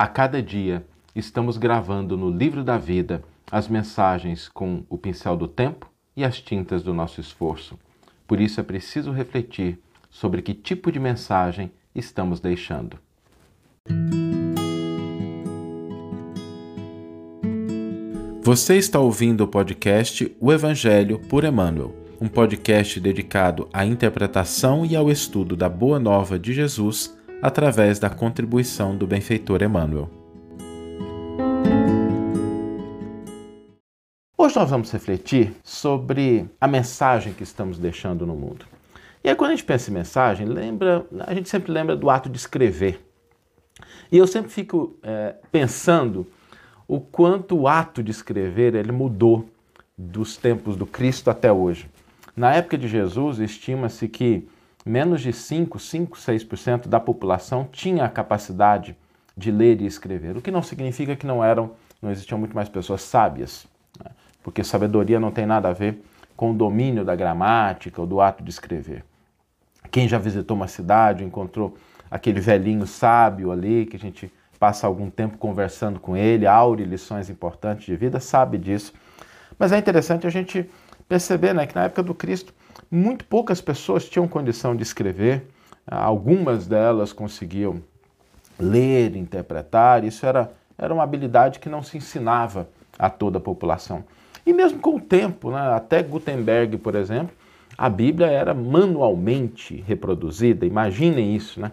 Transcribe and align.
A 0.00 0.06
cada 0.06 0.40
dia 0.40 0.86
estamos 1.12 1.56
gravando 1.56 2.16
no 2.16 2.30
livro 2.30 2.62
da 2.62 2.78
vida 2.78 3.20
as 3.50 3.66
mensagens 3.66 4.48
com 4.48 4.84
o 4.88 4.96
pincel 4.96 5.36
do 5.36 5.48
tempo 5.48 5.90
e 6.16 6.22
as 6.22 6.40
tintas 6.40 6.84
do 6.84 6.94
nosso 6.94 7.20
esforço. 7.20 7.76
Por 8.24 8.40
isso 8.40 8.60
é 8.60 8.62
preciso 8.62 9.10
refletir 9.10 9.76
sobre 10.08 10.40
que 10.40 10.54
tipo 10.54 10.92
de 10.92 11.00
mensagem 11.00 11.72
estamos 11.92 12.38
deixando. 12.38 12.96
Você 18.42 18.76
está 18.76 19.00
ouvindo 19.00 19.42
o 19.42 19.48
podcast 19.48 20.32
O 20.38 20.52
Evangelho 20.52 21.18
por 21.28 21.42
Emmanuel, 21.42 21.92
um 22.20 22.28
podcast 22.28 23.00
dedicado 23.00 23.68
à 23.72 23.84
interpretação 23.84 24.86
e 24.86 24.94
ao 24.94 25.10
estudo 25.10 25.56
da 25.56 25.68
Boa 25.68 25.98
Nova 25.98 26.38
de 26.38 26.52
Jesus 26.52 27.17
através 27.40 27.98
da 27.98 28.10
contribuição 28.10 28.96
do 28.96 29.06
benfeitor 29.06 29.62
Emmanuel. 29.62 30.10
Hoje 34.36 34.56
nós 34.56 34.70
vamos 34.70 34.90
refletir 34.90 35.52
sobre 35.62 36.48
a 36.60 36.66
mensagem 36.66 37.32
que 37.32 37.42
estamos 37.42 37.78
deixando 37.78 38.26
no 38.26 38.34
mundo. 38.34 38.66
E 39.22 39.28
aí, 39.28 39.34
quando 39.34 39.50
a 39.50 39.54
gente 39.54 39.64
pensa 39.64 39.90
em 39.90 39.94
mensagem, 39.94 40.46
lembra, 40.46 41.04
a 41.26 41.34
gente 41.34 41.48
sempre 41.48 41.72
lembra 41.72 41.96
do 41.96 42.08
ato 42.08 42.28
de 42.28 42.38
escrever. 42.38 43.00
E 44.10 44.16
eu 44.16 44.26
sempre 44.26 44.50
fico 44.50 44.96
é, 45.02 45.34
pensando 45.52 46.26
o 46.86 47.00
quanto 47.00 47.56
o 47.56 47.68
ato 47.68 48.02
de 48.02 48.10
escrever 48.10 48.74
ele 48.74 48.92
mudou 48.92 49.48
dos 49.96 50.36
tempos 50.36 50.76
do 50.76 50.86
Cristo 50.86 51.30
até 51.30 51.52
hoje. 51.52 51.88
Na 52.34 52.54
época 52.54 52.78
de 52.78 52.88
Jesus, 52.88 53.38
estima-se 53.38 54.08
que 54.08 54.48
menos 54.88 55.20
de 55.20 55.32
5, 55.32 55.78
5, 55.78 56.16
6% 56.16 56.88
da 56.88 56.98
população 56.98 57.68
tinha 57.70 58.04
a 58.04 58.08
capacidade 58.08 58.96
de 59.36 59.50
ler 59.50 59.80
e 59.80 59.86
escrever, 59.86 60.36
o 60.36 60.42
que 60.42 60.50
não 60.50 60.62
significa 60.62 61.14
que 61.14 61.26
não 61.26 61.44
eram, 61.44 61.72
não 62.02 62.10
existiam 62.10 62.38
muito 62.38 62.56
mais 62.56 62.68
pessoas 62.68 63.02
sábias, 63.02 63.66
né? 64.02 64.10
porque 64.42 64.64
sabedoria 64.64 65.20
não 65.20 65.30
tem 65.30 65.46
nada 65.46 65.68
a 65.68 65.72
ver 65.72 66.02
com 66.36 66.50
o 66.50 66.54
domínio 66.54 67.04
da 67.04 67.14
gramática 67.14 68.00
ou 68.00 68.06
do 68.06 68.20
ato 68.20 68.42
de 68.42 68.50
escrever. 68.50 69.04
Quem 69.90 70.08
já 70.08 70.18
visitou 70.18 70.56
uma 70.56 70.68
cidade, 70.68 71.24
encontrou 71.24 71.76
aquele 72.10 72.40
velhinho 72.40 72.86
sábio 72.86 73.52
ali, 73.52 73.86
que 73.86 73.96
a 73.96 73.98
gente 73.98 74.32
passa 74.58 74.86
algum 74.86 75.08
tempo 75.08 75.38
conversando 75.38 76.00
com 76.00 76.16
ele, 76.16 76.46
aure 76.46 76.84
lições 76.84 77.30
importantes 77.30 77.86
de 77.86 77.94
vida, 77.94 78.18
sabe 78.18 78.58
disso. 78.58 78.92
Mas 79.58 79.72
é 79.72 79.78
interessante 79.78 80.26
a 80.26 80.30
gente 80.30 80.68
perceber 81.08 81.54
né, 81.54 81.66
que 81.66 81.74
na 81.74 81.84
época 81.84 82.02
do 82.02 82.14
Cristo 82.14 82.52
muito 82.90 83.24
poucas 83.24 83.60
pessoas 83.60 84.08
tinham 84.08 84.28
condição 84.28 84.74
de 84.74 84.82
escrever, 84.82 85.46
algumas 85.86 86.66
delas 86.66 87.12
conseguiam 87.12 87.82
ler, 88.58 89.16
interpretar, 89.16 90.04
isso 90.04 90.26
era, 90.26 90.52
era 90.76 90.92
uma 90.92 91.02
habilidade 91.02 91.58
que 91.58 91.68
não 91.68 91.82
se 91.82 91.96
ensinava 91.96 92.68
a 92.98 93.08
toda 93.08 93.38
a 93.38 93.40
população. 93.40 94.04
E 94.44 94.52
mesmo 94.52 94.78
com 94.78 94.96
o 94.96 95.00
tempo, 95.00 95.50
né, 95.50 95.60
até 95.74 96.02
Gutenberg, 96.02 96.78
por 96.78 96.94
exemplo, 96.94 97.34
a 97.76 97.88
Bíblia 97.88 98.26
era 98.26 98.52
manualmente 98.52 99.84
reproduzida. 99.86 100.66
Imaginem 100.66 101.36
isso, 101.36 101.60
né? 101.60 101.70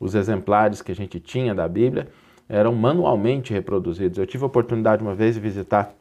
Os 0.00 0.16
exemplares 0.16 0.82
que 0.82 0.90
a 0.90 0.94
gente 0.94 1.20
tinha 1.20 1.54
da 1.54 1.68
Bíblia 1.68 2.08
eram 2.48 2.74
manualmente 2.74 3.52
reproduzidos. 3.52 4.18
Eu 4.18 4.26
tive 4.26 4.42
a 4.42 4.48
oportunidade 4.48 5.02
uma 5.02 5.14
vez 5.14 5.34
de 5.36 5.40
visitar 5.40 5.94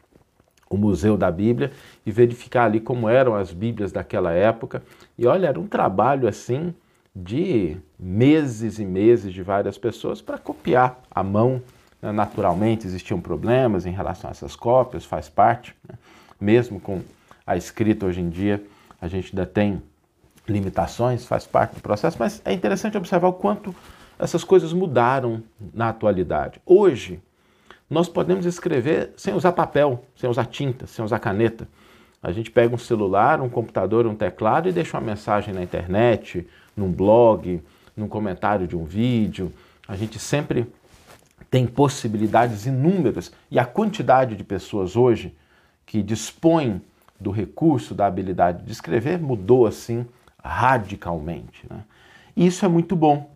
o 0.74 0.78
Museu 0.78 1.16
da 1.16 1.30
Bíblia 1.30 1.72
e 2.04 2.12
verificar 2.12 2.66
ali 2.66 2.80
como 2.80 3.08
eram 3.08 3.36
as 3.36 3.54
Bíblias 3.54 3.92
daquela 3.92 4.32
época. 4.32 4.82
E 5.18 5.28
olha, 5.28 5.48
era 5.48 5.60
um 5.60 5.68
trabalho 5.68 6.28
assim 6.28 6.74
de 7.16 7.78
meses 8.00 8.80
e 8.80 8.86
meses 8.86 9.32
de 9.32 9.44
várias 9.44 9.78
pessoas 9.78 10.20
para 10.20 10.40
copiar 10.40 11.00
à 11.12 11.24
mão. 11.24 11.62
Né? 12.02 12.12
Naturalmente 12.12 12.88
existiam 12.88 13.22
problemas 13.22 13.86
em 13.86 13.92
relação 13.92 14.30
a 14.30 14.32
essas 14.32 14.56
cópias, 14.56 15.06
faz 15.06 15.30
parte. 15.30 15.76
Né? 15.88 15.96
Mesmo 16.42 16.80
com 16.80 17.02
a 17.46 17.56
escrita 17.56 18.08
hoje 18.08 18.22
em 18.22 18.30
dia, 18.30 18.64
a 19.00 19.08
gente 19.08 19.32
ainda 19.32 19.46
tem 19.46 19.80
limitações, 20.48 21.24
faz 21.26 21.46
parte 21.46 21.76
do 21.76 21.82
processo, 21.82 22.18
mas 22.20 22.42
é 22.44 22.52
interessante 22.52 22.98
observar 22.98 23.28
o 23.28 23.34
quanto 23.34 23.76
essas 24.18 24.44
coisas 24.44 24.74
mudaram 24.74 25.44
na 25.72 25.90
atualidade. 25.90 26.60
Hoje, 26.66 27.22
nós 27.90 28.10
podemos 28.10 28.46
escrever 28.46 29.14
sem 29.16 29.34
usar 29.34 29.52
papel, 29.52 30.06
sem 30.16 30.30
usar 30.30 30.46
tinta, 30.46 30.88
sem 30.88 31.04
usar 31.04 31.20
caneta. 31.20 31.68
A 32.22 32.32
gente 32.32 32.50
pega 32.50 32.74
um 32.74 32.78
celular, 32.78 33.42
um 33.42 33.50
computador, 33.50 34.08
um 34.08 34.16
teclado 34.16 34.70
e 34.70 34.72
deixa 34.72 34.98
uma 34.98 35.06
mensagem 35.06 35.54
na 35.54 35.62
internet, 35.62 36.48
num 36.76 36.92
blog, 36.92 37.62
num 37.96 38.08
comentário 38.08 38.68
de 38.68 38.78
um 38.78 38.86
vídeo. 38.86 39.52
A 39.88 39.96
gente 39.96 40.18
sempre 40.18 40.66
tem 41.52 41.68
possibilidades 41.68 42.66
inúmeras 42.66 43.32
e 43.52 43.60
a 43.60 43.66
quantidade 43.66 44.36
de 44.36 44.44
pessoas 44.44 44.96
hoje 44.96 45.36
que 45.86 46.02
dispõem 46.02 46.82
do 47.20 47.30
recurso, 47.30 47.94
da 47.94 48.06
habilidade 48.06 48.64
de 48.64 48.72
escrever, 48.72 49.20
mudou 49.20 49.68
assim 49.68 50.06
radicalmente. 50.44 51.66
Né? 51.70 51.84
E 52.36 52.46
isso 52.48 52.66
é 52.66 52.68
muito 52.68 52.96
bom, 52.96 53.32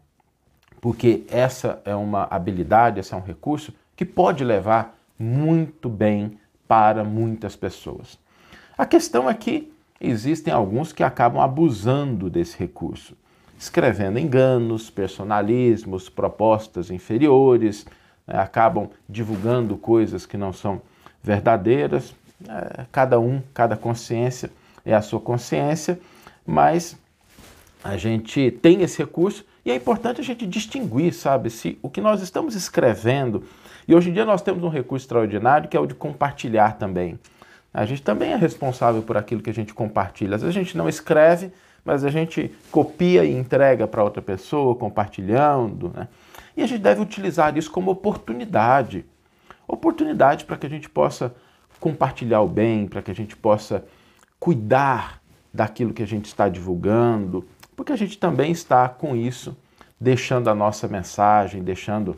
porque 0.82 1.26
essa 1.30 1.82
é 1.86 1.96
uma 1.96 2.24
habilidade, 2.30 3.00
esse 3.00 3.14
é 3.14 3.18
um 3.18 3.22
recurso 3.22 3.74
que 3.98 4.06
pode 4.06 4.44
levar 4.46 4.96
muito 5.20 5.90
bem 5.90 6.40
para 6.68 7.04
muitas 7.04 7.56
pessoas. 7.56 8.18
A 8.78 8.86
questão 8.86 9.28
é 9.28 9.34
que 9.34 9.74
existem 10.00 10.54
alguns 10.54 10.94
que 10.94 11.04
acabam 11.04 11.42
abusando 11.42 12.30
desse 12.30 12.58
recurso, 12.58 13.18
escrevendo 13.58 14.20
enganos, 14.20 14.92
personalismos, 14.92 16.10
propostas 16.10 16.92
inferiores, 16.92 17.88
né, 18.28 18.38
acabam 18.38 18.88
divulgando 19.10 19.76
coisas 19.76 20.28
que 20.28 20.38
não 20.38 20.54
são 20.54 20.80
verdadeiras. 21.24 22.14
É, 22.48 22.86
cada 22.92 23.20
um, 23.20 23.42
cada 23.52 23.76
consciência 23.76 24.52
é 24.86 24.94
a 24.94 25.02
sua 25.02 25.20
consciência, 25.20 26.00
mas 26.46 26.96
a 27.84 27.98
gente 27.98 28.52
tem 28.52 28.84
esse 28.84 29.00
recurso 29.00 29.44
e 29.66 29.72
é 29.72 29.76
importante 29.76 30.22
a 30.22 30.24
gente 30.24 30.46
distinguir, 30.46 31.14
sabe, 31.14 31.50
se 31.50 31.80
o 31.82 31.90
que 31.90 32.00
nós 32.00 32.22
estamos 32.22 32.54
escrevendo 32.54 33.44
e 33.88 33.96
hoje 33.96 34.10
em 34.10 34.14
dia 34.14 34.26
nós 34.26 34.42
temos 34.42 34.64
um 34.64 34.70
recurso 34.70 35.06
extraordinário 35.06 35.70
que 35.70 35.78
é 35.78 35.80
o 35.80 35.86
de 35.86 35.96
compartilhar 35.96 36.78
também. 36.78 37.20
A 37.74 37.86
gente 37.86 38.02
também 38.02 38.32
é 38.32 38.36
responsável 38.36 39.02
por 39.02 39.18
aquilo 39.18 39.42
que 39.42 39.50
a 39.50 39.54
gente 39.54 39.74
compartilha. 39.74 40.36
Às 40.36 40.42
vezes 40.42 40.56
a 40.56 40.60
gente 40.60 40.76
não 40.76 40.90
escreve, 40.90 41.52
mas 41.86 42.04
a 42.04 42.10
gente 42.10 42.52
copia 42.72 43.24
e 43.24 43.32
entrega 43.32 43.88
para 43.88 44.04
outra 44.04 44.22
pessoa, 44.22 44.76
compartilhando. 44.76 45.92
Né? 45.96 46.08
E 46.56 46.64
a 46.64 46.68
gente 46.68 46.82
deve 46.82 47.02
utilizar 47.02 47.56
isso 47.58 47.70
como 47.70 47.92
oportunidade 47.92 49.06
oportunidade 49.68 50.46
para 50.46 50.58
que 50.58 50.66
a 50.66 50.70
gente 50.70 50.90
possa 50.90 51.36
compartilhar 51.80 52.42
o 52.42 52.48
bem, 52.48 52.88
para 52.88 53.02
que 53.02 53.12
a 53.12 53.16
gente 53.16 53.36
possa 53.36 53.84
cuidar 54.40 55.22
daquilo 55.54 55.94
que 55.94 56.04
a 56.04 56.08
gente 56.08 56.26
está 56.26 56.48
divulgando, 56.48 57.46
porque 57.76 57.92
a 57.92 57.96
gente 57.96 58.18
também 58.18 58.52
está 58.52 58.88
com 58.88 59.16
isso 59.16 59.56
deixando 60.00 60.50
a 60.50 60.56
nossa 60.56 60.88
mensagem, 60.88 61.62
deixando 61.62 62.16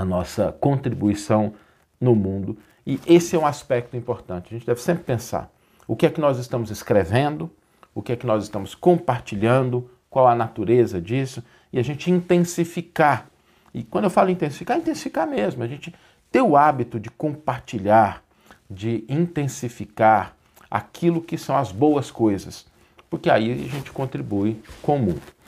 a 0.00 0.04
nossa 0.04 0.50
contribuição 0.50 1.52
no 2.00 2.14
mundo. 2.14 2.56
E 2.86 2.98
esse 3.06 3.36
é 3.36 3.38
um 3.38 3.44
aspecto 3.44 3.98
importante. 3.98 4.46
A 4.46 4.56
gente 4.56 4.66
deve 4.66 4.80
sempre 4.80 5.04
pensar 5.04 5.52
o 5.86 5.94
que 5.94 6.06
é 6.06 6.10
que 6.10 6.22
nós 6.22 6.38
estamos 6.38 6.70
escrevendo, 6.70 7.50
o 7.94 8.00
que 8.00 8.12
é 8.12 8.16
que 8.16 8.26
nós 8.26 8.44
estamos 8.44 8.74
compartilhando, 8.74 9.90
qual 10.08 10.26
a 10.26 10.34
natureza 10.34 11.02
disso, 11.02 11.44
e 11.70 11.78
a 11.78 11.82
gente 11.82 12.10
intensificar. 12.10 13.28
E 13.74 13.82
quando 13.82 14.04
eu 14.04 14.10
falo 14.10 14.30
intensificar, 14.30 14.78
intensificar 14.78 15.26
mesmo. 15.26 15.62
A 15.62 15.66
gente 15.66 15.94
ter 16.32 16.40
o 16.40 16.56
hábito 16.56 16.98
de 16.98 17.10
compartilhar, 17.10 18.24
de 18.70 19.04
intensificar 19.06 20.34
aquilo 20.70 21.20
que 21.20 21.36
são 21.36 21.54
as 21.58 21.70
boas 21.72 22.10
coisas, 22.10 22.66
porque 23.10 23.28
aí 23.28 23.52
a 23.52 23.68
gente 23.68 23.92
contribui 23.92 24.62
com 24.80 24.96
o 24.96 24.98
mundo. 24.98 25.39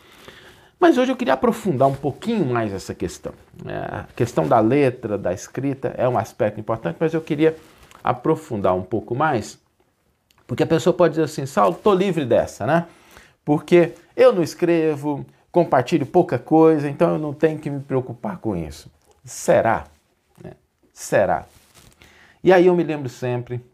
Mas 0.82 0.98
hoje 0.98 1.12
eu 1.12 1.16
queria 1.16 1.34
aprofundar 1.34 1.87
um 1.87 1.94
pouquinho 1.94 2.44
mais 2.44 2.72
essa 2.72 2.93
questão. 2.93 3.32
É, 3.65 3.98
a 3.98 4.06
questão 4.16 4.48
da 4.48 4.59
letra, 4.59 5.16
da 5.16 5.32
escrita 5.32 5.94
é 5.96 6.08
um 6.08 6.19
aspecto 6.19 6.58
importante, 6.58 6.96
mas 6.99 7.14
eu 7.14 7.20
queria 7.20 7.56
aprofundar 8.02 8.75
um 8.75 8.82
pouco 8.82 9.14
mais, 9.14 9.61
porque 10.44 10.64
a 10.64 10.67
pessoa 10.67 10.93
pode 10.93 11.12
dizer 11.12 11.23
assim, 11.23 11.46
Saulo, 11.46 11.76
estou 11.76 11.94
livre 11.94 12.25
dessa, 12.25 12.67
né? 12.67 12.88
Porque 13.44 13.94
eu 14.17 14.32
não 14.32 14.43
escrevo, 14.43 15.25
compartilho 15.52 16.05
pouca 16.05 16.37
coisa, 16.37 16.90
então 16.90 17.12
eu 17.12 17.19
não 17.19 17.32
tenho 17.32 17.61
que 17.61 17.70
me 17.70 17.79
preocupar 17.79 18.38
com 18.38 18.56
isso. 18.56 18.90
Será? 19.25 19.84
Né? 20.43 20.55
Será? 20.93 21.46
E 22.43 22.52
aí 22.52 22.67
eu 22.67 22.75
me 22.75 22.82
lembro 22.82 23.08
sempre 23.08 23.64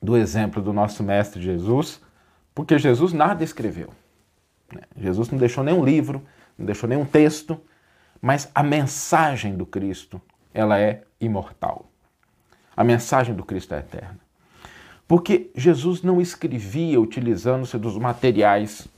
do 0.00 0.16
exemplo 0.16 0.62
do 0.62 0.72
nosso 0.72 1.02
mestre 1.02 1.42
Jesus, 1.42 2.00
porque 2.54 2.78
Jesus 2.78 3.12
nada 3.12 3.44
escreveu. 3.44 3.90
Né? 4.74 4.82
Jesus 4.96 5.30
não 5.30 5.38
deixou 5.38 5.62
nenhum 5.62 5.84
livro, 5.84 6.22
não 6.58 6.66
deixou 6.66 6.88
nenhum 6.88 7.04
texto, 7.04 7.60
mas 8.20 8.50
a 8.54 8.62
mensagem 8.62 9.56
do 9.56 9.66
Cristo, 9.66 10.20
ela 10.54 10.78
é 10.78 11.02
imortal. 11.20 11.86
A 12.76 12.84
mensagem 12.84 13.34
do 13.34 13.44
Cristo 13.44 13.74
é 13.74 13.78
eterna. 13.78 14.18
Porque 15.06 15.50
Jesus 15.54 16.02
não 16.02 16.20
escrevia 16.20 17.00
utilizando-se 17.00 17.76
dos 17.76 17.98
materiais 17.98 18.88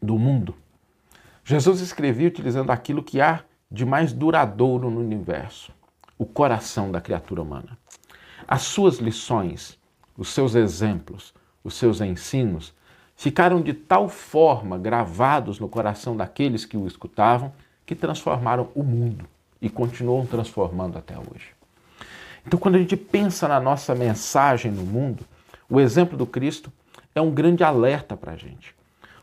do 0.00 0.18
mundo. 0.18 0.54
Jesus 1.44 1.80
escrevia 1.80 2.28
utilizando 2.28 2.70
aquilo 2.70 3.02
que 3.02 3.20
há 3.20 3.44
de 3.70 3.84
mais 3.84 4.12
duradouro 4.12 4.90
no 4.90 5.00
universo, 5.00 5.72
o 6.16 6.24
coração 6.24 6.90
da 6.90 7.00
criatura 7.00 7.42
humana. 7.42 7.76
As 8.46 8.62
suas 8.62 8.98
lições, 8.98 9.78
os 10.16 10.28
seus 10.28 10.54
exemplos, 10.54 11.34
os 11.62 11.74
seus 11.74 12.00
ensinos 12.00 12.74
ficaram 13.16 13.60
de 13.60 13.72
tal 13.72 14.08
forma 14.08 14.78
gravados 14.78 15.58
no 15.58 15.68
coração 15.68 16.16
daqueles 16.16 16.64
que 16.64 16.76
o 16.76 16.86
escutavam 16.86 17.52
que 17.86 17.94
transformaram 17.94 18.68
o 18.74 18.82
mundo 18.82 19.26
e 19.60 19.68
continuam 19.68 20.26
transformando 20.26 20.98
até 20.98 21.16
hoje. 21.16 21.54
Então, 22.46 22.58
quando 22.58 22.74
a 22.74 22.78
gente 22.78 22.96
pensa 22.96 23.48
na 23.48 23.58
nossa 23.60 23.94
mensagem 23.94 24.70
no 24.70 24.82
mundo, 24.82 25.24
o 25.68 25.80
exemplo 25.80 26.16
do 26.16 26.26
Cristo 26.26 26.72
é 27.14 27.20
um 27.20 27.30
grande 27.30 27.64
alerta 27.64 28.16
para 28.16 28.32
a 28.32 28.36
gente. 28.36 28.74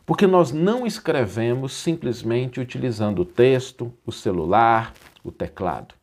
Porque 0.06 0.26
nós 0.26 0.52
não 0.52 0.86
escrevemos 0.86 1.74
simplesmente 1.74 2.60
utilizando 2.60 3.20
o 3.20 3.26
texto, 3.26 3.94
o 4.06 4.12
celular, 4.12 4.94
o 5.24 5.32
teclado. 5.32 5.94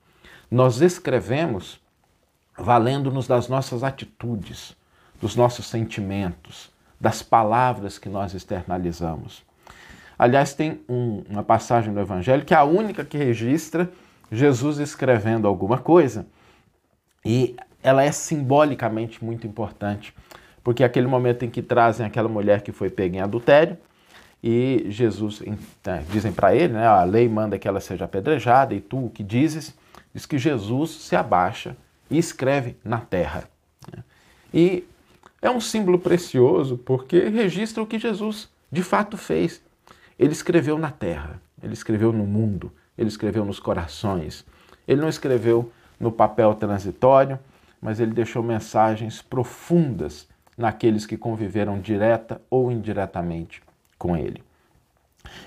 Nós 0.51 0.81
escrevemos 0.81 1.81
valendo-nos 2.57 3.27
das 3.27 3.49
nossas 3.49 3.83
atitudes, 3.83 4.77
dos 5.21 5.35
nossos 5.37 5.67
sentimentos, 5.67 6.71
das 7.01 7.23
palavras 7.23 7.99
que 7.99 8.09
nós 8.09 8.35
externalizamos. 8.35 9.45
Aliás, 10.19 10.53
tem 10.53 10.81
um, 10.89 11.23
uma 11.29 11.43
passagem 11.43 11.93
do 11.93 12.01
Evangelho 12.01 12.45
que 12.45 12.53
é 12.53 12.57
a 12.57 12.65
única 12.65 13.05
que 13.05 13.17
registra 13.17 13.89
Jesus 14.31 14.79
escrevendo 14.79 15.47
alguma 15.47 15.79
coisa. 15.79 16.27
E 17.25 17.57
ela 17.83 18.03
é 18.03 18.11
simbolicamente 18.11 19.25
muito 19.25 19.47
importante, 19.47 20.13
porque 20.65 20.83
é 20.83 20.87
aquele 20.87 21.07
momento 21.07 21.45
em 21.45 21.51
que 21.51 21.63
trazem 21.63 22.05
aquela 22.05 22.29
mulher 22.29 22.63
que 22.63 22.73
foi 22.73 22.91
pega 22.91 23.17
em 23.17 23.21
adultério 23.21 23.77
e 24.43 24.87
Jesus, 24.89 25.41
né, 25.85 26.05
dizem 26.11 26.33
para 26.33 26.55
ele, 26.55 26.75
né, 26.75 26.87
a 26.87 27.03
lei 27.05 27.29
manda 27.29 27.59
que 27.59 27.67
ela 27.67 27.81
seja 27.81 28.05
apedrejada 28.05 28.75
e 28.75 28.81
tu 28.81 29.07
o 29.07 29.11
que 29.11 29.23
dizes, 29.23 29.77
diz 30.15 30.27
que 30.27 30.39
Jesus 30.39 30.91
se 30.91 31.17
abaixa 31.17 31.77
e 32.11 32.19
escreve 32.19 32.77
na 32.85 32.99
terra. 32.99 33.45
Né. 33.93 34.05
E 34.55 34.85
é 35.41 35.51
um 35.51 35.61
símbolo 35.61 35.99
precioso 35.99 36.79
porque 36.79 37.29
registra 37.29 37.83
o 37.83 37.87
que 37.87 37.99
Jesus 37.99 38.49
de 38.71 38.83
fato 38.83 39.17
fez. 39.17 39.63
Ele 40.19 40.33
escreveu 40.33 40.79
na 40.79 40.91
terra, 40.91 41.41
ele 41.63 41.73
escreveu 41.73 42.13
no 42.13 42.27
mundo, 42.27 42.73
ele 42.97 43.09
escreveu 43.09 43.45
nos 43.45 43.61
corações. 43.61 44.45
Ele 44.87 45.01
não 45.01 45.09
escreveu 45.09 45.71
no 45.99 46.11
papel 46.11 46.55
transitório, 46.55 47.39
mas 47.81 48.01
ele 48.01 48.13
deixou 48.13 48.43
mensagens 48.43 49.23
profundas 49.23 50.29
naqueles 50.57 51.07
que 51.07 51.17
conviveram 51.17 51.81
direta 51.81 52.41
ou 52.51 52.73
indiretamente 52.73 53.63
com 53.97 54.17
ele. 54.17 54.43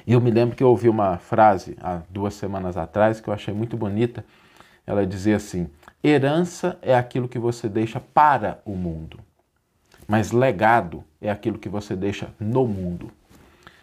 E 0.05 0.13
eu 0.13 0.21
me 0.21 0.31
lembro 0.31 0.55
que 0.55 0.63
eu 0.63 0.69
ouvi 0.69 0.87
uma 0.87 1.17
frase 1.17 1.75
há 1.81 2.01
duas 2.09 2.33
semanas 2.33 2.77
atrás 2.77 3.19
que 3.19 3.27
eu 3.27 3.33
achei 3.33 3.53
muito 3.53 3.75
bonita. 3.75 4.23
Ela 4.85 5.05
dizia 5.05 5.35
assim: 5.35 5.69
herança 6.03 6.77
é 6.81 6.95
aquilo 6.95 7.27
que 7.27 7.39
você 7.39 7.67
deixa 7.67 7.99
para 7.99 8.61
o 8.65 8.75
mundo, 8.75 9.19
mas 10.07 10.31
legado 10.31 11.03
é 11.21 11.29
aquilo 11.29 11.57
que 11.57 11.69
você 11.69 11.95
deixa 11.95 12.29
no 12.39 12.65
mundo. 12.65 13.11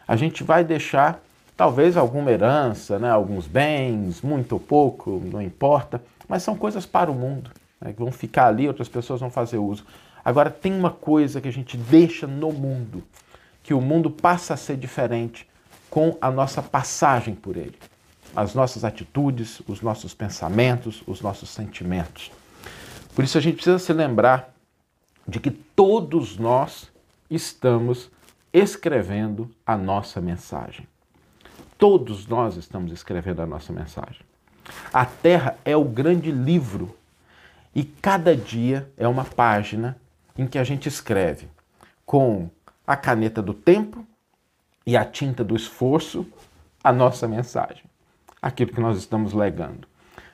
A 0.06 0.17
gente 0.17 0.43
vai 0.43 0.65
deixar 0.65 1.20
talvez 1.56 1.97
alguma 1.97 2.31
herança, 2.31 2.99
né, 2.99 3.11
alguns 3.11 3.47
bens, 3.47 4.23
muito 4.23 4.53
ou 4.53 4.61
pouco, 4.61 5.20
não 5.25 5.43
importa, 5.43 6.00
mas 6.29 6.43
são 6.43 6.56
coisas 6.56 6.87
para 6.87 7.11
o 7.11 7.15
mundo, 7.15 7.50
né, 7.81 7.93
que 7.93 7.99
vão 7.99 8.12
ficar 8.12 8.47
ali, 8.47 8.69
outras 8.69 8.88
pessoas 8.88 9.20
vão 9.20 9.31
fazer 9.31 9.59
uso. 9.59 9.85
Agora, 10.25 10.50
tem 10.50 10.73
uma 10.73 10.91
coisa 10.91 11.41
que 11.41 11.49
a 11.49 11.53
gente 11.53 11.76
deixa 11.76 12.26
no 12.26 12.53
mundo, 12.53 13.03
que 13.62 13.75
o 13.75 13.81
mundo 13.81 14.11
passa 14.11 14.55
a 14.55 14.56
ser 14.56 14.76
diferente 14.76 15.49
com 15.91 16.17
a 16.20 16.31
nossa 16.31 16.62
passagem 16.62 17.35
por 17.35 17.56
ele. 17.56 17.76
As 18.37 18.55
nossas 18.55 18.85
atitudes, 18.85 19.61
os 19.67 19.81
nossos 19.81 20.15
pensamentos, 20.15 21.03
os 21.06 21.20
nossos 21.20 21.49
sentimentos. 21.49 22.31
Por 23.15 23.25
isso 23.25 23.37
a 23.37 23.41
gente 23.41 23.55
precisa 23.55 23.79
se 23.79 23.93
lembrar 23.93 24.55
de 25.28 25.38
que 25.38 25.50
todos 25.50 26.38
nós 26.38 26.90
estamos 27.28 28.10
escrevendo 28.50 29.50
a 29.66 29.76
nossa 29.76 30.22
mensagem. 30.22 30.88
Todos 31.76 32.26
nós 32.26 32.56
estamos 32.56 32.90
escrevendo 32.90 33.42
a 33.42 33.46
nossa 33.46 33.72
mensagem. 33.72 34.22
A 34.92 35.04
Terra 35.04 35.58
é 35.64 35.76
o 35.76 35.84
grande 35.84 36.30
livro 36.30 36.96
e 37.75 37.84
cada 37.84 38.34
dia 38.34 38.90
é 38.96 39.06
uma 39.06 39.25
página 39.25 39.98
em 40.36 40.46
que 40.46 40.58
a 40.58 40.64
gente 40.64 40.88
escreve 40.88 41.48
com 42.06 42.48
a 42.86 42.96
caneta 42.96 43.42
do 43.42 43.52
tempo 43.52 44.06
e 44.86 44.96
a 44.96 45.04
tinta 45.04 45.44
do 45.44 45.54
esforço 45.54 46.26
a 46.82 46.92
nossa 46.92 47.28
mensagem, 47.28 47.84
aquilo 48.40 48.72
que 48.72 48.81
nós 48.81 48.96
estamos 48.96 49.32
legando, 49.32 49.86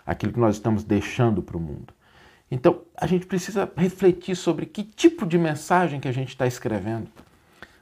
aquilo 0.07 0.33
que 0.33 0.39
nós 0.39 0.57
estamos 0.57 0.85
deixando 0.85 1.43
para 1.43 1.57
o 1.57 1.61
mundo. 1.61 1.94
Então, 2.55 2.83
a 2.97 3.05
gente 3.05 3.27
precisa 3.27 3.69
refletir 3.77 4.37
sobre 4.37 4.65
que 4.65 4.85
tipo 4.85 5.27
de 5.27 5.37
mensagem 5.37 5.99
que 5.99 6.07
a 6.07 6.13
gente 6.13 6.29
está 6.29 6.47
escrevendo. 6.47 7.09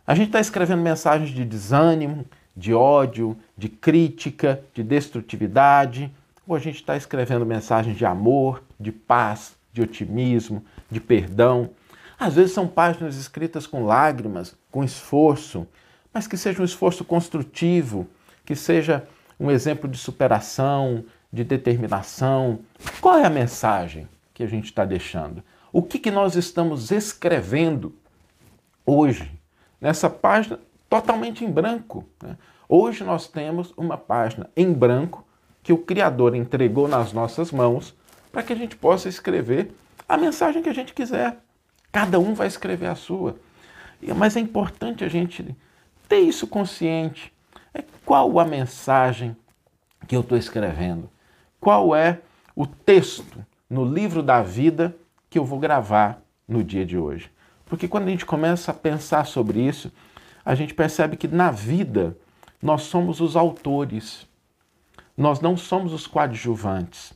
A 0.07 0.15
gente 0.15 0.29
está 0.29 0.41
escrevendo 0.41 0.81
mensagens 0.81 1.29
de 1.29 1.45
desânimo, 1.45 2.25
de 2.57 2.73
ódio, 2.73 3.37
de 3.55 3.69
crítica, 3.69 4.65
de 4.73 4.83
destrutividade, 4.83 6.11
ou 6.49 6.57
a 6.57 6.59
gente 6.59 6.77
está 6.77 6.97
escrevendo 6.97 7.45
mensagens 7.45 7.99
de 7.99 8.07
amor, 8.07 8.65
de 8.81 8.91
paz, 8.91 9.55
de 9.75 9.83
otimismo, 9.83 10.65
de 10.91 11.03
perdão, 11.03 11.69
às 12.19 12.35
vezes 12.37 12.53
são 12.53 12.67
páginas 12.67 13.17
escritas 13.17 13.67
com 13.67 13.85
lágrimas, 13.85 14.57
com 14.71 14.83
esforço, 14.83 15.69
mas 16.15 16.27
que 16.27 16.39
seja 16.39 16.63
um 16.63 16.65
esforço 16.65 17.05
construtivo, 17.05 18.09
que 18.43 18.57
seja 18.57 19.07
um 19.39 19.51
exemplo 19.51 19.87
de 19.87 19.99
superação, 19.99 21.05
de 21.31 21.45
determinação. 21.45 22.61
Qual 23.03 23.19
é 23.19 23.27
a 23.27 23.31
mensagem 23.31 24.09
que 24.43 24.45
a 24.45 24.49
gente 24.49 24.65
está 24.65 24.85
deixando? 24.85 25.43
O 25.73 25.83
que, 25.83 25.99
que 25.99 26.11
nós 26.11 26.35
estamos 26.35 26.91
escrevendo 26.91 27.95
hoje, 28.85 29.31
nessa 29.81 30.11
página 30.11 30.59
totalmente 30.89 31.45
em 31.45 31.51
branco? 31.51 32.05
Né? 32.21 32.37
Hoje 32.69 33.05
nós 33.05 33.29
temos 33.29 33.73
uma 33.77 33.97
página 33.97 34.51
em 34.57 34.73
branco 34.73 35.25
que 35.63 35.73
o 35.73 35.79
Criador 35.79 36.35
entregou 36.35 36.89
nas 36.89 37.13
nossas 37.13 37.53
mãos 37.53 37.95
para 38.33 38.43
que 38.43 38.53
a 38.53 38.57
gente 38.57 38.75
possa 38.75 39.09
escrever 39.09 39.73
a 40.09 40.17
mensagem 40.17 40.63
que 40.63 40.69
a 40.69 40.75
gente 40.75 40.93
quiser. 40.93 41.39
Cada 41.93 42.19
um 42.19 42.35
vai 42.35 42.49
escrever 42.49 42.87
a 42.87 42.97
sua. 42.97 43.37
Mas 44.17 44.37
é 44.37 44.41
importante 44.41 45.05
a 45.05 45.09
gente 45.09 45.57
ter 46.09 46.19
isso 46.19 46.49
consciente. 46.49 47.33
É 47.73 47.85
qual 48.05 48.41
a 48.41 48.45
mensagem 48.45 49.37
que 50.09 50.17
eu 50.17 50.21
estou 50.21 50.37
escrevendo? 50.37 51.09
Qual 51.61 51.95
é 51.95 52.21
o 52.57 52.67
texto 52.67 53.47
no 53.73 53.87
livro 53.87 54.23
da 54.23 54.43
vida 54.43 54.95
que 55.31 55.39
eu 55.39 55.47
vou 55.47 55.59
gravar 55.59 56.23
no 56.47 56.63
dia 56.63 56.85
de 56.85 56.99
hoje? 56.99 57.31
Porque 57.65 57.89
quando 57.89 58.07
a 58.07 58.11
gente 58.11 58.27
começa 58.27 58.71
a 58.71 58.75
pensar 58.75 59.25
sobre 59.25 59.61
isso, 59.61 59.91
a 60.45 60.55
gente 60.55 60.75
percebe 60.75 61.17
que 61.17 61.27
na 61.27 61.51
vida 61.51 62.15
nós 62.61 62.83
somos 62.83 63.19
os 63.19 63.35
autores, 63.35 64.29
nós 65.17 65.41
não 65.41 65.57
somos 65.57 65.95
os 65.95 66.07
coadjuvantes. 66.07 67.15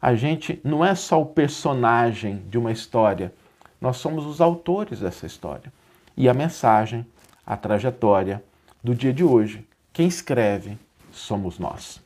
A 0.00 0.16
gente 0.16 0.60
não 0.64 0.84
é 0.84 0.96
só 0.96 1.22
o 1.22 1.26
personagem 1.26 2.42
de 2.50 2.58
uma 2.58 2.72
história, 2.72 3.32
nós 3.80 3.98
somos 3.98 4.26
os 4.26 4.40
autores 4.40 4.98
dessa 4.98 5.24
história. 5.24 5.72
E 6.16 6.28
a 6.28 6.34
mensagem, 6.34 7.06
a 7.46 7.56
trajetória 7.56 8.42
do 8.82 8.92
dia 8.92 9.12
de 9.12 9.22
hoje, 9.22 9.64
quem 9.92 10.08
escreve 10.08 10.76
somos 11.12 11.60
nós. 11.60 12.02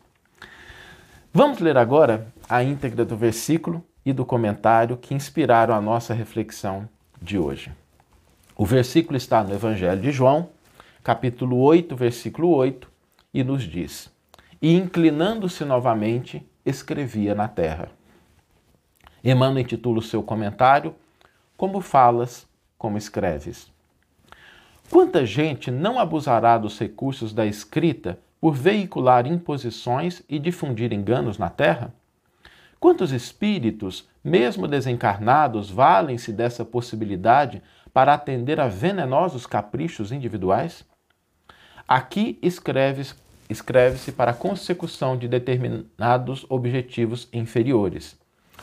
Vamos 1.33 1.61
ler 1.61 1.79
agora 1.79 2.27
a 2.47 2.63
íntegra 2.63 3.05
do 3.05 3.17
versículo 3.17 3.83
e 4.07 4.13
do 4.13 4.25
comentário 4.25 4.97
que 4.97 5.15
inspiraram 5.15 5.75
a 5.75 5.81
nossa 5.81 6.15
reflexão 6.15 6.89
de 7.21 7.37
hoje. 7.37 7.73
O 8.57 8.65
versículo 8.65 9.17
está 9.17 9.43
no 9.43 9.53
Evangelho 9.53 10.01
de 10.01 10.13
João, 10.13 10.51
capítulo 11.03 11.59
8, 11.59 11.97
versículo 11.97 12.51
8, 12.51 12.89
e 13.35 13.43
nos 13.43 13.65
diz: 13.65 14.09
E 14.63 14.73
inclinando-se 14.77 15.65
novamente, 15.65 16.47
escrevia 16.65 17.35
na 17.35 17.49
terra. 17.49 17.91
Emmanuel 19.25 19.59
intitula 19.59 19.99
o 19.99 20.03
seu 20.03 20.23
comentário 20.23 20.95
como 21.57 21.81
falas, 21.81 22.47
como 22.79 22.97
escreves. 22.97 23.73
Quanta 24.89 25.27
gente 25.27 25.69
não 25.69 25.99
abusará 25.99 26.57
dos 26.57 26.79
recursos 26.79 27.33
da 27.33 27.45
escrita 27.45 28.21
por 28.41 28.55
veicular 28.55 29.27
imposições 29.27 30.23
e 30.29 30.39
difundir 30.39 30.93
enganos 30.93 31.39
na 31.39 31.49
terra? 31.49 31.93
Quantos 32.79 33.13
espíritos, 33.13 34.09
mesmo 34.23 34.69
desencarnados, 34.69 35.71
valem-se 35.71 36.33
dessa 36.33 36.65
possibilidade 36.65 37.63
para 37.93 38.15
atender 38.15 38.61
a 38.61 38.69
venenosos 38.69 39.47
caprichos 39.47 40.13
individuais? 40.13 40.85
Aqui 41.89 42.39
escreve-se 42.43 43.15
escreve 43.49 44.13
para 44.13 44.33
a 44.33 44.35
consecução 44.35 45.17
de 45.17 45.29
determinados 45.29 46.45
objetivos 46.49 47.29
inferiores, 47.33 48.19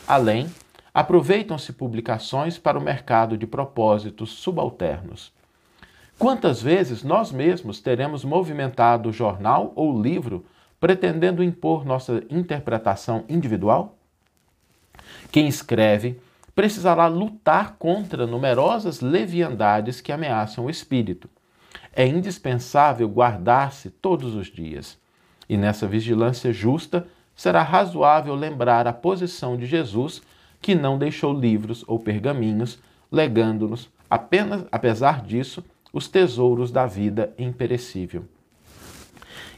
além 0.08 0.50
aproveitam-se 0.94 1.74
publicações 1.74 2.58
para 2.58 2.78
o 2.78 2.82
mercado 2.82 3.38
de 3.38 3.48
propósitos 3.48 4.32
subalternos. 4.32 5.32
Quantas 6.20 6.62
vezes 6.62 7.04
nós 7.04 7.32
mesmos 7.32 7.80
teremos 7.80 8.24
movimentado 8.24 9.12
jornal 9.12 9.72
ou 9.76 10.00
livro 10.00 10.46
pretendendo 10.80 11.44
impor 11.44 11.86
nossa 11.86 12.24
interpretação 12.30 13.24
individual? 13.28 13.98
Quem 15.32 15.48
escreve 15.48 16.20
precisará 16.56 17.08
lutar 17.08 17.76
contra 17.78 18.28
numerosas 18.28 19.02
leviandades 19.02 20.02
que 20.02 20.12
ameaçam 20.12 20.66
o 20.66 20.70
espírito. 20.70 21.30
É 21.92 22.06
indispensável 22.06 23.08
guardar-se 23.10 23.90
todos 23.90 24.36
os 24.36 24.48
dias. 24.48 24.98
E 25.50 25.58
nessa 25.58 25.88
vigilância 25.88 26.54
justa, 26.54 27.08
será 27.36 27.64
razoável 27.64 28.36
lembrar 28.36 28.88
a 28.88 28.94
posição 28.94 29.58
de 29.58 29.66
Jesus, 29.66 30.22
que 30.62 30.76
não 30.76 30.98
deixou 30.98 31.34
livros 31.34 31.84
ou 31.88 32.00
pergaminhos, 32.00 32.80
legando-nos, 33.12 33.90
apenas, 34.10 34.66
apesar 34.72 35.22
disso, 35.22 35.64
os 35.92 36.08
tesouros 36.08 36.72
da 36.72 36.86
vida 36.86 37.34
imperecível. 37.38 38.26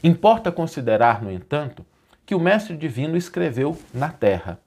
Importa 0.02 0.52
considerar, 0.52 1.22
no 1.22 1.30
entanto, 1.30 1.84
que 2.24 2.34
o 2.34 2.40
Mestre 2.40 2.76
Divino 2.76 3.16
escreveu 3.16 3.78
na 3.94 4.10
terra. 4.10 4.58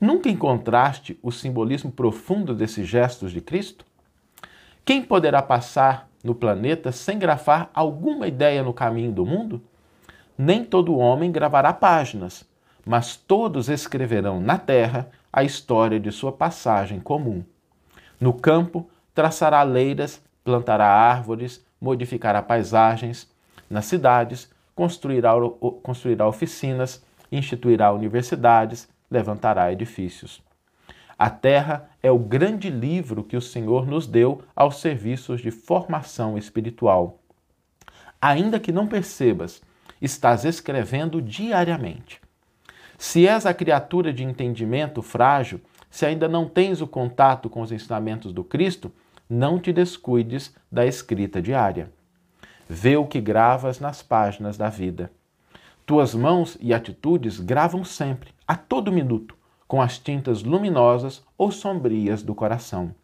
Nunca 0.00 0.28
encontraste 0.28 1.18
o 1.22 1.30
simbolismo 1.30 1.90
profundo 1.90 2.54
desses 2.54 2.86
gestos 2.86 3.32
de 3.32 3.40
Cristo? 3.40 3.84
Quem 4.84 5.02
poderá 5.02 5.40
passar 5.40 6.08
no 6.22 6.34
planeta 6.34 6.92
sem 6.92 7.18
grafar 7.18 7.70
alguma 7.72 8.26
ideia 8.26 8.62
no 8.62 8.72
caminho 8.72 9.12
do 9.12 9.24
mundo? 9.24 9.62
Nem 10.36 10.64
todo 10.64 10.98
homem 10.98 11.30
gravará 11.30 11.72
páginas, 11.72 12.44
mas 12.84 13.16
todos 13.16 13.68
escreverão 13.68 14.40
na 14.40 14.58
terra 14.58 15.08
a 15.32 15.42
história 15.42 15.98
de 15.98 16.10
sua 16.12 16.32
passagem 16.32 17.00
comum. 17.00 17.44
No 18.20 18.32
campo, 18.32 18.88
traçará 19.14 19.62
leiras, 19.62 20.22
plantará 20.44 20.86
árvores, 20.86 21.64
modificará 21.80 22.42
paisagens. 22.42 23.30
Nas 23.70 23.86
cidades, 23.86 24.50
construirá, 24.74 25.32
construirá 25.82 26.26
oficinas, 26.26 27.04
instituirá 27.30 27.92
universidades, 27.92 28.88
levantará 29.14 29.72
edifícios. 29.72 30.42
A 31.16 31.30
terra 31.30 31.88
é 32.02 32.10
o 32.10 32.18
grande 32.18 32.68
livro 32.68 33.22
que 33.22 33.36
o 33.36 33.40
Senhor 33.40 33.86
nos 33.86 34.06
deu 34.06 34.42
aos 34.54 34.80
serviços 34.80 35.40
de 35.40 35.50
formação 35.50 36.36
espiritual. 36.36 37.20
Ainda 38.20 38.58
que 38.58 38.72
não 38.72 38.86
percebas, 38.86 39.62
estás 40.02 40.44
escrevendo 40.44 41.22
diariamente. 41.22 42.20
Se 42.98 43.26
és 43.28 43.46
a 43.46 43.54
criatura 43.54 44.12
de 44.12 44.24
entendimento 44.24 45.02
frágil, 45.02 45.60
se 45.88 46.04
ainda 46.04 46.28
não 46.28 46.48
tens 46.48 46.80
o 46.80 46.86
contato 46.86 47.48
com 47.48 47.60
os 47.60 47.70
ensinamentos 47.70 48.32
do 48.32 48.42
Cristo, 48.42 48.92
não 49.30 49.60
te 49.60 49.72
descuides 49.72 50.54
da 50.70 50.84
escrita 50.84 51.40
diária. 51.40 51.92
Vê 52.68 52.96
o 52.96 53.06
que 53.06 53.20
gravas 53.20 53.78
nas 53.78 54.02
páginas 54.02 54.56
da 54.56 54.68
vida. 54.68 55.12
Tuas 55.86 56.14
mãos 56.14 56.56
e 56.60 56.74
atitudes 56.74 57.38
gravam 57.38 57.84
sempre, 57.84 58.33
a 58.46 58.54
todo 58.54 58.92
minuto, 58.92 59.36
com 59.66 59.80
as 59.80 59.98
tintas 59.98 60.42
luminosas 60.42 61.24
ou 61.36 61.50
sombrias 61.50 62.22
do 62.22 62.34
coração. 62.34 62.94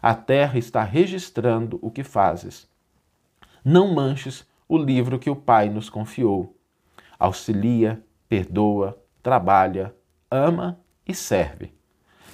A 0.00 0.14
terra 0.14 0.58
está 0.58 0.82
registrando 0.82 1.78
o 1.82 1.90
que 1.90 2.04
fazes. 2.04 2.68
Não 3.64 3.94
manches 3.94 4.46
o 4.68 4.76
livro 4.76 5.18
que 5.18 5.30
o 5.30 5.36
Pai 5.36 5.68
nos 5.68 5.90
confiou. 5.90 6.56
Auxilia, 7.18 8.02
perdoa, 8.28 8.98
trabalha, 9.22 9.94
ama 10.30 10.78
e 11.06 11.14
serve, 11.14 11.72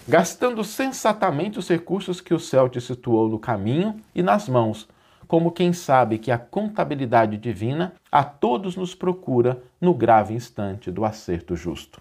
gastando 0.07 0.63
sensatamente 0.63 1.59
os 1.59 1.69
recursos 1.69 2.21
que 2.21 2.35
o 2.35 2.41
céu 2.41 2.69
te 2.69 2.81
situou 2.81 3.29
no 3.29 3.39
caminho 3.39 4.01
e 4.15 4.23
nas 4.23 4.49
mãos 4.49 4.89
como 5.27 5.51
quem 5.51 5.73
sabe 5.73 6.19
que 6.19 6.31
a 6.31 6.39
contabilidade 6.39 7.37
divina 7.37 7.95
a 8.11 8.23
todos 8.23 8.77
nos 8.77 8.95
procura 8.95 9.63
no 9.81 9.95
grave 9.95 10.35
instante 10.35 10.91
do 10.91 11.05
acerto 11.05 11.57
justo. 11.57 12.01